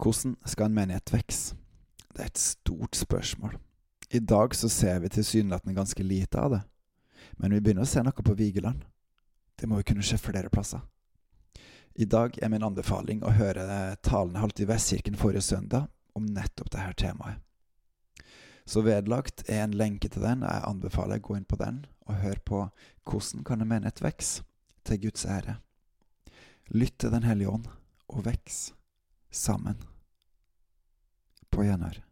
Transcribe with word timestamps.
Hvordan 0.00 0.36
skal 0.46 0.70
en 0.70 0.74
menighet 0.74 1.12
vokse? 1.12 1.56
Det 2.14 2.22
er 2.22 2.30
et 2.30 2.38
stort 2.38 2.96
spørsmål. 2.96 3.58
I 4.10 4.18
dag 4.18 4.54
så 4.54 4.68
ser 4.68 4.98
vi 4.98 5.08
tilsynelatende 5.08 5.74
ganske 5.74 6.02
lite 6.02 6.40
av 6.40 6.50
det, 6.50 6.60
men 7.36 7.52
vi 7.52 7.60
begynner 7.60 7.84
å 7.84 7.90
se 7.90 8.02
noe 8.02 8.24
på 8.24 8.34
Vigeland. 8.34 8.80
Det 9.60 9.68
må 9.68 9.78
jo 9.78 9.86
kunne 9.90 10.02
skje 10.02 10.18
flere 10.18 10.50
plasser. 10.50 10.80
I 11.94 12.08
dag 12.08 12.38
er 12.42 12.48
min 12.48 12.64
anbefaling 12.64 13.20
å 13.22 13.34
høre 13.36 13.66
talen 14.02 14.34
jeg 14.34 14.44
holdt 14.46 14.64
i 14.64 14.68
Vestkirken 14.70 15.20
forrige 15.20 15.44
søndag 15.44 15.86
om 16.16 16.26
nettopp 16.26 16.72
dette 16.72 16.96
temaet. 17.04 17.36
Så 18.64 18.80
vedlagt 18.86 19.44
er 19.50 19.64
en 19.64 19.76
lenke 19.76 20.08
til 20.08 20.22
den, 20.24 20.44
og 20.46 20.50
jeg 20.50 20.68
anbefaler 20.70 21.20
å 21.20 21.26
gå 21.28 21.36
inn 21.36 21.48
på 21.48 21.60
den 21.60 21.84
og 22.08 22.22
høre 22.24 22.40
på 22.46 22.64
hvordan 23.04 23.44
kan 23.44 23.60
en 23.60 23.68
menighet 23.68 24.00
vokse 24.02 24.46
til 24.86 25.02
Guds 25.04 25.26
ære. 25.26 25.58
Lytt 26.70 27.00
til 27.02 27.10
Den 27.12 27.26
hellige 27.26 27.50
ånd 27.50 27.66
og 28.08 28.24
vokse 28.24 28.79
sammen. 29.30 29.76
På 31.50 31.64
gjenhør. 31.64 32.09